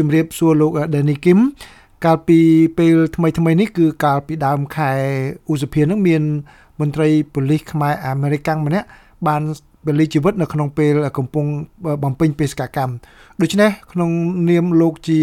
[0.00, 1.38] ជំរាបសួរលោក Danny Kim
[2.04, 2.38] កាលពី
[2.78, 4.90] ពេលថ្មីថ្មីនេះគឺកាលពីដើមខែ
[5.50, 6.22] ឧសភានឹងមាន
[6.80, 8.86] មន្ត្រីប៉ូលីសខ្មែរអាមេរិកម្នាក់
[9.26, 9.42] បាន
[9.86, 11.44] ពលិជីវិតនៅក្នុងពេលកំពុង
[12.04, 12.92] បំពេញបេសកកម្ម
[13.40, 14.10] ដូច្នេះក្នុង
[14.48, 15.18] នាមលោកជា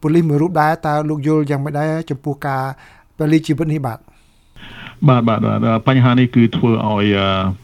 [0.00, 2.62] ប៉ូលីសមួយរូបដែរតើលោកយល់យ៉ាងម៉េចដែរចំពោះការ
[3.18, 3.98] ពលិជីវិតនេះបាទ
[5.08, 5.40] បាទបាទ
[5.88, 7.06] បញ្ហានេះគឺធ្វើឲ្យ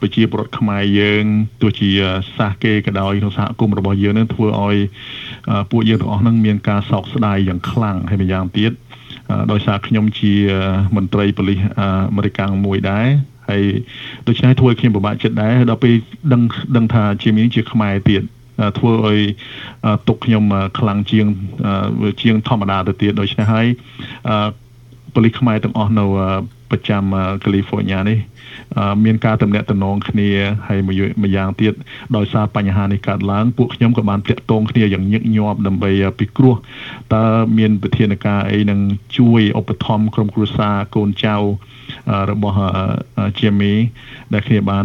[0.00, 1.24] ប្រជាពលរដ្ឋខ្មែរយើង
[1.62, 1.90] ទោះជា
[2.36, 4.76] សាសគេក៏ដោយក្នុងសហគមន៍របស់យើងនឹងធ្វើឲ្យ
[5.70, 8.72] ពួកយើងទាំងអស់នឹងមានការសោកស្ដាយយ៉ាងខ្លាំងហើយម្យ៉ាងទៀត
[9.52, 10.32] ដោយសារខ្ញុំជា
[10.96, 13.06] មន្ត្រីប៉ូលីសអាមេរិកមួយដែរ
[13.48, 13.62] ហើយ
[14.28, 15.94] ដូច្នេះធ្វើឲ្យខ្ញុំពិបាកចិត្តដែរដល់ពេល
[16.32, 16.42] ដឹង
[16.76, 18.22] ដឹងថាជាមីជាខ្មែរទៀត
[18.78, 19.20] ធ្វើឲ្យ
[20.08, 20.44] ទុកខ្ញុំ
[20.78, 21.26] ខ្លាំងជាង
[22.22, 23.66] ជាងធម្មតាទៅទៀតដូច្នេះហើយ
[25.14, 26.04] ប៉ូលីសខ្មែរទាំងអស់នៅ
[26.70, 27.02] ប្រចាំ
[27.44, 28.18] កាលីហ្វ័រញ៉ានេះ
[29.04, 30.28] មានការតំណាក់តំណងគ្នា
[30.68, 30.92] ហើយមួ
[31.28, 31.74] យយ៉ាងទៀត
[32.16, 36.54] ដោយសារបញ្ហានេះកើតឡើងពួកខ្ញុំក៏បានតាក់ទងគ្នាយ៉ាងញឹកញាប់ដើម្បីពិគ្រោះ
[37.14, 37.24] តើ
[37.58, 38.80] មានវិធានការអីនឹង
[39.18, 41.36] ជួយឧបត្ថម្ភក្រុមគ្រួសារកូនចៅ
[42.30, 42.58] របស់
[43.38, 43.72] ជាមី
[44.32, 44.84] ដែលគ្នាបាន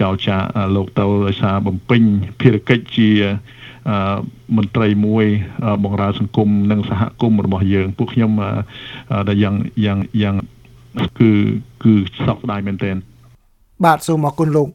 [0.00, 0.36] ចោលចា
[0.74, 2.02] លោកទៅដោយសារបំពេញ
[2.40, 3.10] ភារកិច្ចជា
[4.56, 5.26] មន្ត្រីមួយ
[5.84, 8.30] បម្រើសង្គមនិងសហគមន៍របស់យើង ពួកខ្ញុំ
[9.28, 10.34] ដែលយ៉ាងយ៉ាងយ៉ាង
[11.18, 11.30] គឺ
[11.82, 11.92] គឺ
[12.26, 12.96] សោកស្ដាយមែនទែន
[13.84, 14.68] បាទសូមអរគុណលោក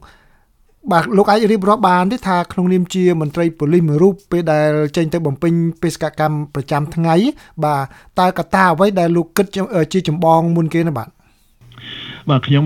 [0.92, 7.14] បាទលោកអាចរៀបរាប់បានទេថាក្នុងនាមជាមន្ត្រីប៉ូលីសមួយរូបពេលដែលចេញទៅបំពេញបេសកកម្មប្រចាំថ្ងៃ
[7.64, 7.82] បាទ
[8.20, 9.46] តើកត្តាអ្វីដែលលោកគិត
[9.92, 11.08] ជាចម្បងមុនគេណាបាទ
[12.30, 12.64] បាទខ្ញុំ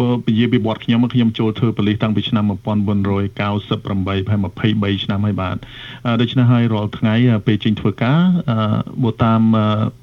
[0.00, 3.92] បើពជាពីវត្តខ្ញុំខ្ញុំចូលធ្វើប៉ូលីសតាំងពីឆ្នាំ1998ប្រ
[4.30, 4.40] ហែល
[4.96, 5.56] 23ឆ្នាំហើយបាទ
[6.20, 7.14] ដូច្នេះហើយរាល់ថ្ងៃ
[7.46, 8.20] ពេលចេញធ្វើការ
[9.04, 9.40] បើតាម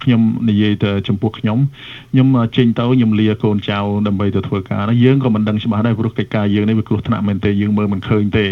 [0.03, 1.57] ខ្ញុំនិយាយទៅចំពោះខ្ញុំ
[2.11, 8.45] ខ្ញុំចេញទៅខ្ញុំលាកូនចៅដើម្បីទៅធ្វើការយើងក៏មិនដឹងច្បាស់ដែរព្រោះកិច្ចការយើងនេះវាគ្រោះថ្នាក់មែនទេយើងមើលមិនឃើញទេ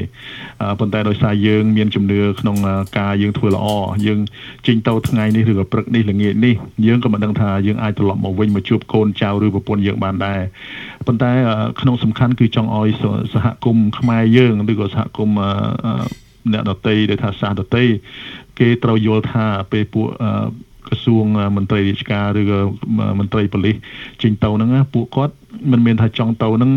[0.79, 2.57] ប៉ុន្តែដោយសារយើងមានជំនឿក្នុង
[2.99, 3.67] ការយើងធ្វើល្អ
[4.05, 4.19] យើង
[4.67, 10.39] ចេញទៅថ្ងៃនេះឬក៏ព្រឹកនេះល្ងាចនេះយើងក៏មិនដឹងថាយើងអាចត្រឡប់មកវិញមកជួបកូនចៅឬប្រពន្ធយើងបានដែរ
[11.07, 11.31] ប៉ុន្តែ
[11.81, 12.89] ក្នុងសំខាន់គឺចង់ឲ្យ
[13.33, 15.37] សហគមន៍ខ្មែរយើងឬក៏សហគមន៍
[16.53, 17.85] អ្នកដតីដែលថាសាសដតី
[18.59, 20.07] គេត្រូវយល់ថាពេលពួក
[20.87, 21.25] ក្រសួង
[21.57, 22.59] មន្ត្រីរាជការឬក៏
[23.19, 23.75] មន្ត្រីប៉ូលីស
[24.21, 25.35] ចេញទៅហ្នឹងពួកគាត់
[25.71, 26.71] មិនមែនថាចង់ទៅហ្នឹង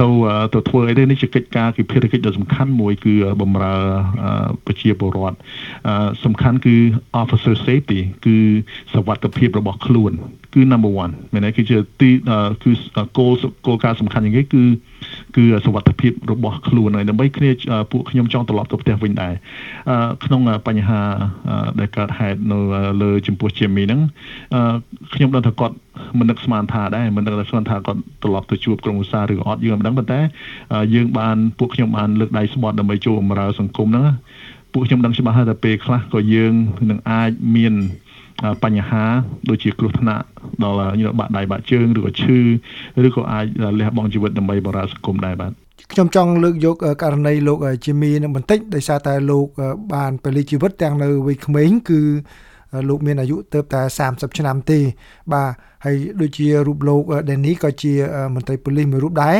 [0.00, 0.08] ទៅ
[0.54, 3.74] ទៅធ្វើអីទេនេះជាកិច្ចការគឺភារកិច្ចដ៏សំខាន់មួយគឺបំរើ
[4.66, 5.36] ប្រជាពលរដ្ឋ
[6.24, 6.76] សំខាន់គឺ
[7.20, 8.36] officer safety គឺ
[8.94, 10.12] សវត្ថភាពរបស់ខ្លួន
[10.54, 12.10] គឺ number 1មែនទេគឺជាទី
[12.64, 12.70] គឺ
[13.18, 13.32] គោល
[13.66, 14.62] គោលការណ៍សំខាន់ជាងគេគឺ
[15.36, 17.50] គឺសវត្ថភាពរបស់ខ្លួនហើយដើម្បីគ្នា
[17.92, 19.34] ពួកខ្ញុំចង់ត្រឡប់ទៅផ្ទះវិញដែរ
[20.24, 21.00] ក្នុងបញ្ហា
[21.78, 22.58] ដែលកើតហេតុនៅ
[23.02, 24.00] លើចំពោះជាមីហ្នឹង
[25.14, 25.74] ខ្ញុំដឹងថាគាត់
[26.20, 30.20] មិននឹកស្មានថាដែរមិននឹកស្មានថាគាត់ត្រឡប់ទៅជួបក្រុមឧស្សាហ៍ឬក៏អត់យើងមិនដឹងប៉ុន្តែ
[30.94, 34.06] យើងបានពួកខ្ញុំបានលើកដៃស្បត់ដើម្បីចូលបម្រើសង្គមហ្នឹង
[34.72, 36.54] ពួកខ្ញុំដឹងច្បាស់ហើយថាពេលខ្លះក៏យើង
[36.90, 37.74] នឹងអាចមាន
[38.64, 39.04] បញ្ហា
[39.48, 40.24] ដូចជាគ្រោះថ្នាក់
[40.62, 40.76] ដល់
[41.18, 42.38] បាក់ដៃបាក់ជើងឬក៏ឈឺ
[43.06, 43.44] ឬក៏អាច
[43.78, 45.52] លះបង់ជីវិតដើម្បីបម្រើសង្គមដែរបាទ
[45.92, 49.46] ខ្ញុំចង់លើកយកករណីលោកជាមីនឹងបន្តិចដោយសារតែលោក
[49.94, 52.00] បានពលិជីវិតទាំងនៅវ័យក្មេងគឺ
[52.89, 54.79] លោកមានអាយុទៅតែ30ឆ្នាំទេ
[55.33, 55.47] បាទ
[55.85, 57.93] ហើយដូចជារូបលោកដេនីក៏ជា
[58.35, 59.35] មន្ត្រីប៉ូលីសមួយរូបដែរ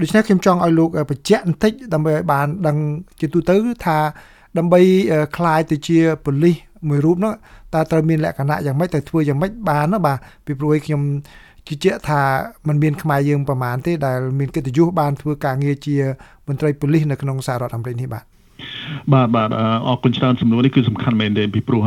[0.00, 2.76] ដូច្នេះខ្ញុំចង់ឲ្យលោកបញ្ជាក់បន្តិចដើម្បីឲ្យបានដឹង
[3.20, 3.98] ជាទូទៅថា
[4.58, 4.80] ដើម្បី
[5.36, 6.56] คลายទៅជាប៉ូលីស
[6.88, 7.32] មួយរូបនោះ
[7.74, 11.02] តើត្រូវមានលក្ខណៈយ៉ាងម៉េចទៅធ្វើយ៉ាងម៉េចបានណាបាទពីព្រោះខ្ញុំ
[11.68, 12.20] ជឿជាក់ថា
[12.68, 15.96] มันមានខ្មែរយើងប្រមាណទេដែលមានកិត្តិយសបានធ្វើការងារជា
[16.48, 18.24] មន្ត្រីប៉ូលីសនៅក្នុងសហរដ្ឋអាមេរិកនេះបាទ
[19.13, 19.49] បាទបាទ
[19.87, 21.81] អរគុណច្រើនសំណួរនេះគឺសំខាន់មែនទេពីព្រោះ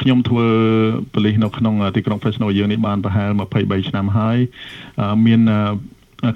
[0.00, 0.46] ខ្ញុំធ្វើ
[1.12, 4.36] ប៉ូលីសនៅក្នុងទីក្រុង Fresno យើងនេះបានប្រហែល23ឆ្នាំហើយ
[5.26, 5.40] មាន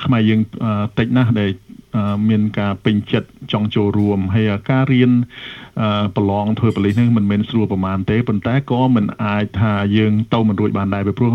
[0.04, 0.40] ខ្មែរយើង
[0.98, 1.50] តិចណាស់ដែល
[2.28, 5.10] មានការពេញចិត្តចង់ចូលរួមហើយការរៀន
[6.16, 11.30] ប្រឡងធ្វើប៉ូលីសនេះមិនមែនស្រួលប្រហែលទេប៉ុន្តែក៏មិនអាចថាយើងទៅមិនរួចបានដែរព្រោះ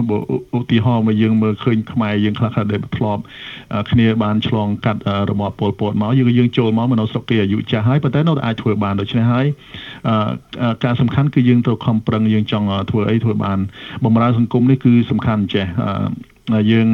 [0.57, 3.21] ឧទាហរណ៍មកយើងមើលឃើញខ្មែរយើងខ្លះខ្លះដែលធ្លាប់
[3.91, 5.01] គ្នាបានឆ្លងកាត់
[5.31, 9.45] របបពលពតមកយើងយើងចូលមកនៅស្រុកគេអាយុចាស់ហើយប៉ុន្តែនៅតែអាចធ្វើបានដូច្នេះហើយ
[10.83, 13.59] ការសំខាន់គឺយើងត្រូវខំប្រឹងយើងចង់ធ្វើអីធ្វើបាន
[14.05, 15.65] បំរើសង្គមនេះគឺសំខាន់ចេះ
[16.71, 16.87] យើង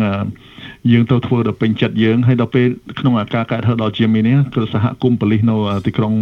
[0.93, 2.67] យើងទៅធ្វើដល់ពេញចិត្តយើងហើយដល់ពេល
[3.01, 5.57] ក្នុងអាការកើតហឺដល់ជាមីនេះគឺសហគមន៍ប៉ូលីសនៅ
[5.87, 6.15] ទីក្រុង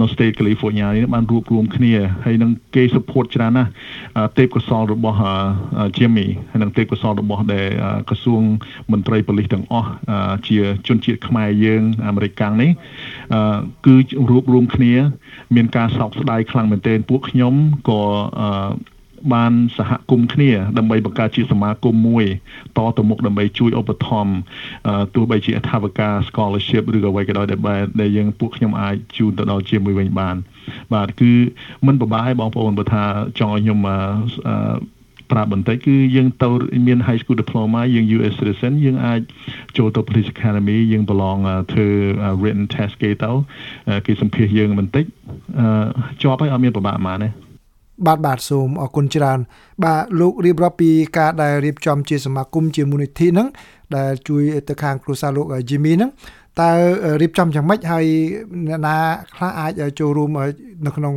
[0.00, 1.92] នៅ State California នេះបានរួបរวมគ្នា
[2.24, 3.70] ហើយនឹងគេ support ច្រើនណាស់
[4.38, 5.18] ទេពកោសលរបស់
[5.98, 7.66] ជាមីហើយនឹងទេពកោសលរបស់ដែល
[8.08, 8.42] ក្រសួង
[8.92, 9.90] មន្ត្រីប៉ូលីសទាំងអស់
[10.48, 10.58] ជា
[10.88, 12.70] ជនជាតិខ្មែរយើងអាមេរិកកាំងនេះ
[13.86, 13.96] គឺ
[14.30, 14.92] រួបរวมគ្នា
[15.54, 17.54] មានការសោកស្ដាយខ្លាំងមែនទែនពួកខ្ញុំ
[17.88, 18.00] ក៏
[19.33, 22.25] បានសហគមន៍គ្នាដើម្បីបង្កើតជាសមាគមមួយ
[22.77, 24.33] តទៅមុខដើម្បីជួយឧបត្ថម្ភ
[25.15, 27.45] ទោះបីជាអធិបការ scholarship ឬក៏អ្វីក៏ដោយ
[28.01, 30.35] ដែលយើងពួកខ្ញុំអាចជូនទៅដល់ជាមួយវិញបាន
[30.93, 31.31] បាទគឺ
[31.87, 33.03] មិនពិបាកឲ្យបងប្អូនបើថា
[33.39, 33.79] ចង់ឲ្យខ្ញុំ
[35.31, 36.49] ប្រាប់បន្តិចគឺយើងទៅ
[36.87, 39.19] មាន high school diploma យើង US citizen យើងអាច
[39.77, 41.37] ចូលទៅ police academy យើងប្រឡង
[41.71, 41.87] ធ្វើ
[42.41, 43.31] written test គេទៅ
[44.05, 45.05] គេសម្ភាសយើងបន្តិច
[46.21, 47.48] ជាប់ហើយអត់មានពិបាកប៉ុន្មានទេ
[48.07, 49.39] បាទបាទសូមអរគុណច្រើន
[49.83, 53.47] បាទលោករៀបរាប់ពីការដែលរៀបចំជាសមាគមជាមូលនិធិហ្នឹង
[53.95, 56.11] ដែលជួយទៅខាងគ្រួសារលោក Jimmy ហ្នឹង
[56.61, 56.71] តើ
[57.21, 58.05] រៀបចំយ៉ាងម៉េចហើយ
[58.67, 58.95] អ្នកណា
[59.35, 60.29] ខ្លះអាចចូលរួម
[60.85, 61.13] នៅក្នុង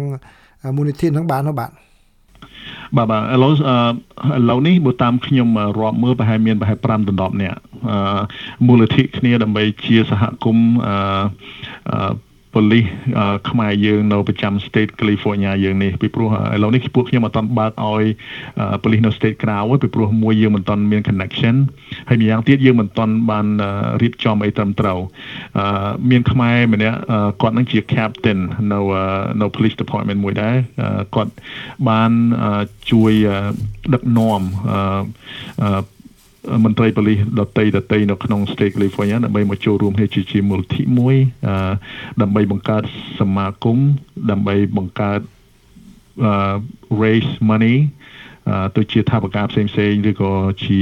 [0.76, 1.70] មូលនិធិហ្នឹងបាននោះបាទ
[2.96, 3.52] បាទបាទឥឡូវ
[4.36, 5.48] ឥឡូវនេះបើតាមខ្ញុំ
[5.78, 7.58] រាប់មើលប្រហែលមានប្រហែល5ដណ្ដប់នាក់
[8.66, 10.68] មូលនិធិគ្នាដើម្បីជាសហគមន៍
[11.90, 12.12] អឺ
[12.54, 12.84] ប៉ូលីស
[13.50, 18.04] ខ្មែរយើងនៅប្រចាំ state California យើងនេះពីព្រោះឥឡូវនេះពួកខ្ញុំអត់ទាន់បើកឲ្យ
[18.82, 21.54] ប៉ូលីសនៅ state ក្រៅទេពីព្រោះមួយយើងមិនទាន់មាន connection
[22.08, 23.46] ហើយម្យ៉ាងទៀតយើងមិនទាន់បាន
[24.02, 24.98] រៀបចំអីត្រឹមត្រូវ
[26.10, 26.98] មានខ្មែរម្នាក់
[27.42, 28.38] គាត់នឹងជា captain
[28.72, 28.80] នៅ
[29.40, 30.56] នៅ police department មួយដែរ
[31.14, 31.32] គាត់
[31.88, 32.10] បាន
[32.90, 33.12] ជួយ
[33.94, 34.42] ដឹកនាំ
[36.64, 41.16] មន្ត្រីប៉ូលីសដតីដតីនៅក្នុង State California ដើម្បីមកចូលរួមគ្នាជាជាមូលធិមួយ
[42.22, 42.82] ដើម្បីបង្កើត
[43.20, 43.78] សមាគម
[44.30, 45.20] ដើម្បីបង្កើត
[47.02, 47.76] raise money
[48.76, 50.32] ទៅជាថាបការផ្សេងផ្សេងឬក៏
[50.64, 50.80] ជា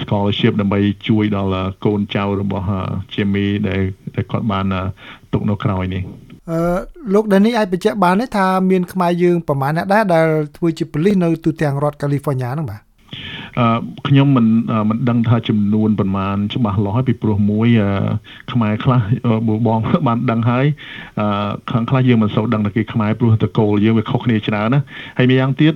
[0.00, 2.66] scholarship ដើម្បីជួយដល់កូនចៅរបស់
[3.14, 3.82] Jimmy ដែល
[4.14, 4.64] ដែលគាត់បាន
[5.32, 6.02] ទុកនៅក្រោយនេះ
[6.50, 6.60] អឺ
[7.14, 10.26] លោកដានីអាចបញ្ជាក់បានទេថាមានខ្មែរយើងប្រមាណអ្នកដែរដែល
[10.56, 12.80] ធ្វើជាប៉ូលីសនៅទូទាំងរដ្ឋ California ហ្នឹងបាទ
[14.08, 14.46] ខ្ញុំមិន
[14.88, 17.68] មិនដឹងថាចំនួនប្រមាណច្បាស់លាស់ពីព្រោះមួយ
[18.52, 19.00] ខ្មែរខ្លះ
[19.66, 20.64] បងបានដឹងហើយ
[21.70, 24.80] ខាងខ្លះយើងមិនសូវដឹងតែគេខ្មែរព្រោះតកូលយើងវាខុសគ្នាច្រើនណា
[25.18, 25.72] ហើយម្យ៉ាងទៀត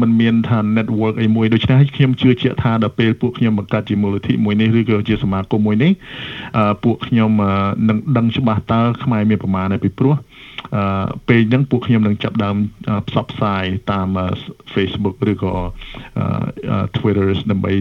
[0.00, 5.92] มันមានថា network អីមួយដូច្នេះខ្ញុំជឿជាក់ថាដល់ពេលពួកខ្ញុំបង្កើតជាមូលនិធិមួយនេះឬក៏ជាសមាគមមួយនេះ
[6.82, 7.30] ពួកខ្ញុំ
[7.88, 10.31] នឹងដឹងច្បាស់តើខ្មែរមានប្រមាណហើយពីព្រោះអឺ
[11.28, 12.56] ពេលហ្នឹងពួកខ្ញុំនឹងចាប់ដើម
[13.08, 14.08] ផ្សព្វផ្សាយតាម
[14.74, 15.54] Facebook ឬក៏
[16.96, 17.72] Twitter ដើម្បី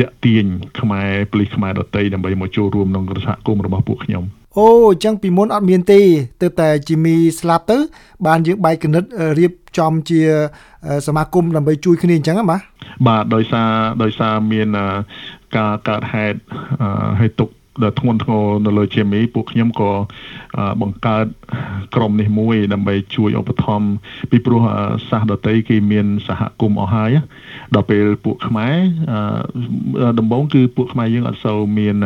[0.00, 0.44] តាក់ទាញ
[0.80, 4.24] ខ្មែរប៉ូលីសខ្មែរដតីដើម្បីមកចូលរួមក្នុងសហគមន៍របស់ពួកខ្ញុំ
[4.58, 6.00] អូអញ្ចឹងពីមុនអត់មានទេ
[6.42, 7.78] ទើបតែជីមីស្លាប់ទៅ
[8.26, 9.04] បានយើងបែកគណិត
[9.38, 10.20] រៀបចំជា
[11.06, 12.62] សមាគមដើម្បីជួយគ្នាអញ្ចឹងហ៎បាទ
[13.06, 13.70] បាទដោយសារ
[14.02, 14.68] ដោយសារមាន
[15.56, 16.38] ការកើតហេតុ
[17.20, 17.48] ឲ្យទុក
[17.82, 19.92] ដែលធ្ងន់ធ្ងរនៅលើជាមីពួកខ្ញុំក៏
[20.82, 21.26] បង្កើត
[21.94, 23.88] ក្រុមនេះមួយដើម្បីជួយឧបត្ថម្ភ
[24.30, 24.62] ពីព្រោះ
[25.08, 27.10] សាសដតីគេមានសហគមន៍អស់ហើយ
[27.74, 28.76] ដល់ពេលពួកខ្មែរ
[30.18, 31.96] ដំបូងគឺពួកខ្មែរយើងអត់សូវមាន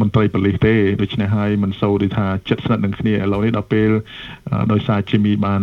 [0.00, 3.90] មន្ត្រីប៉ូលីសទេដូច្នេះហើយមិនសូវដូចថាចិត្តស្និទ្ធនឹងគ្នាឥឡូវនេះដល់ពេល
[4.72, 5.62] ដោយសារជីមីបាន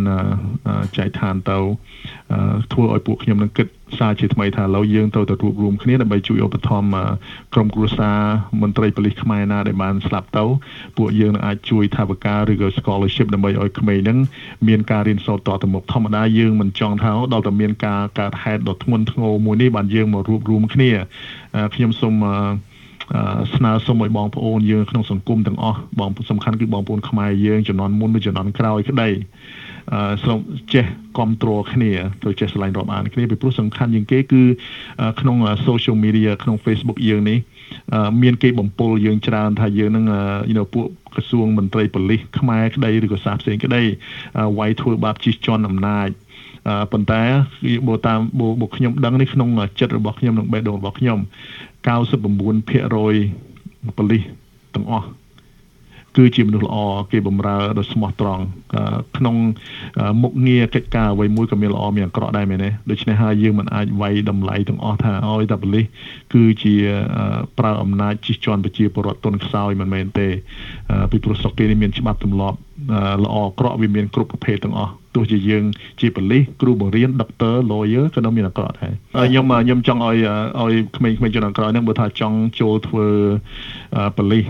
[0.98, 1.58] ចែកឋានទៅ
[2.73, 3.67] ធ្វើឲ្យពួកខ្ញុំនឹងគិត
[3.99, 6.97] សារជាថ្មីថាឥឡូវយើងទៅទៅរួបរวมគ្នាដើម្បីជួយឧបត្ថម្ភ
[7.55, 8.19] ក្រុមគ្រួសារ
[8.61, 10.45] មន្ត្រីប៉ូលីសខ្មែរណាដែលបានស្លាប់ទៅ
[10.97, 14.19] ពួកយើងនឹងអាចជួយថាវិការឬក៏ scholarship ដើម្បីឲ្យក្មេងហ្នឹង
[14.69, 20.91] មានការរៀនសូត្រតទៅមុខធម្មតាយើងមិនចង់ថាដល់តែមានការកើតហេតុដ៏ធ្ងន់ធ្ងរមួយនេះបានយើងមករួបរวมគ្នា
[21.75, 22.15] ខ្ញុំសូម
[23.56, 29.10] ស្នើសុំឲ្យបងប្អូនយើងក្នុងសង្គមទាំងអស់បងសំខាន់គឺបងប្អូនខ្មែរយើងចំនួនមុនឬចំនួនក្រោយក្តី
[29.94, 30.40] អឺសូម
[30.74, 30.86] ចេះ
[31.18, 31.92] គ្រប់គ្រងគ្នា
[32.24, 34.44] ទៅចេះឆ្លាញ់រាប់អានគ្នាពីព្រោះសំខាន់ជាងគេគឺ
[35.22, 35.38] ក្នុង
[35.68, 37.38] social media ក្នុង Facebook យើងនេះ
[38.22, 40.06] មានគេបំពុលយើងច្រើនថាយើងនឹង
[40.50, 40.86] you know ពួក
[41.16, 43.82] ក្រសួងមន្ត្រីប៉ូលីសខ្មែរក្តីឬក៏សាសផ្សេងក្តី
[44.60, 46.10] វាយធ្វើបាបជិះជាន់អំណាច
[46.92, 47.22] ប៉ុន្តែ
[47.88, 48.20] បើតាម
[48.62, 51.20] បើខ្ញុំដឹងនេះក្នុងចិត្តរបស់ខ្ញុំនិងបេះដូងរបស់ខ្ញុំ
[51.86, 52.22] 99%
[53.98, 54.24] ប៉ូលីស
[54.76, 55.08] ទាំងអស់
[56.18, 56.78] គឺជាមនុស្សល្អ
[57.12, 58.44] គេបំរើដោយស្មោះត្រង់
[59.18, 59.36] ក្នុង
[60.22, 65.86] មុខងារកិច្ចការអ្វីមួយក៏មានល្អមានអាក្រក់ដែរមែនទេដូច្នេះហើយយើងមិនអាចវាយតម្លៃទាំងអស់ថាអោយតែប៉ូលីស
[66.34, 66.76] គឺជា
[67.58, 70.28] ប្រើអំណាចជិះជាន់ប្រជាពលរដ្ឋទុនខ្សោយមិនមែនទេ
[71.12, 72.58] ពីព្រោះស្រុកគេនេះមានច្បាប់ទម្លាប់
[73.24, 75.64] ល្អអាក្រក់វាមានគ្រប់ប្រភេទទាំងអស់ ទោះជាយើង
[76.00, 78.92] ជាប៉ូលីសគ្រូបង្រៀន doctor lawyer ក៏នៅមានអាក្រក់ដែរ
[79.30, 80.18] ខ្ញុំខ្ញុំចង់ឲ្យ
[80.62, 83.08] ឲ្យក្មេងៗជំនាន់ក្រោយហ្នឹងបើថាចង់ចូលធ្វើ
[84.18, 84.46] ប៉ូលីស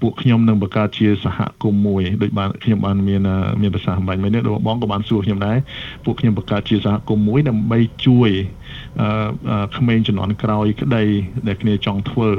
[0.00, 3.22] ពួកខ្ញុំនឹងបង្កើតជាសហគមន៍មួយដូចបានខ្ញុំបានមាន
[3.62, 5.58] មានប្រសាសន៍អំបញ្ញមិញនេះបងក៏បានសួរខ្ញុំដែរ
[6.04, 8.30] ពួកខ្ញុំបង្កើតជាសហគមន៍មួយដើម្បីជួយ
[9.76, 11.04] ក្មេងជំនាន់ក្រោយក្តី
[11.48, 12.30] ដែលគ្នាចង់ធ្វើ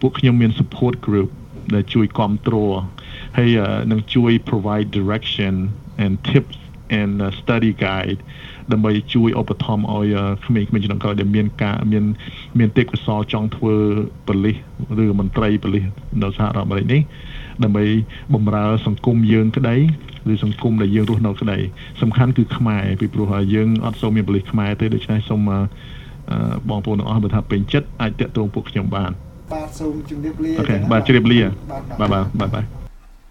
[0.00, 1.30] ពួកខ្ញុំមាន support group
[1.74, 2.80] ដែលជួយគ្រប់គ្រង
[3.36, 3.58] ហើយ
[3.90, 5.54] នឹងជួយ provide direction
[6.04, 6.56] and tips
[7.00, 8.20] and study guide
[8.72, 10.14] ដើម្បីជួយឧបត្ថម្ភឲ្យ
[10.46, 12.04] ក្មេងៗជំនាន់ក្រោយដែលមានការមាន
[12.58, 13.74] មានទេពកោសលចង់ធ្វើ
[14.26, 14.56] ប៉ូលីស
[15.02, 15.84] ឬមន្ត្រីប៉ូលីស
[16.22, 17.00] នៅសហរដ្ឋអាមេរិកនេះ
[17.62, 17.84] ដើម្បី
[18.34, 19.76] បម្រើសង្គមយើងក្តី
[20.32, 21.58] ឬសង្គមដែលយើងរស់នៅក្តី
[22.02, 25.40] សំខាន់គឺខ្មែរពីព្រោះយើងអត់សូវមានបលិសខ្មែរទេដូច្នេះសូម
[26.68, 29.10] បងប្អូនទាំងអស់បើថាពេញចិត្តអាចតាក់ទងពួកខ្ញុំបាន
[29.52, 31.40] បាទសូមជម្រាបលាអូខេបាទជម្រាបលា
[32.00, 32.85] បាទបាទបាទបាទ